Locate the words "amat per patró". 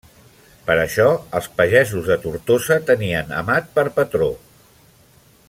3.43-4.33